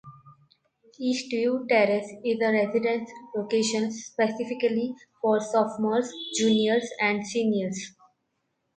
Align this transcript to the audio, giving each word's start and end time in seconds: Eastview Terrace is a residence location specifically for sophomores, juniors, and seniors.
Eastview 0.99 1.67
Terrace 1.67 2.11
is 2.25 2.39
a 2.41 2.51
residence 2.51 3.11
location 3.35 3.91
specifically 3.91 4.95
for 5.21 5.39
sophomores, 5.39 6.11
juniors, 6.35 6.89
and 6.99 7.23
seniors. 7.23 7.91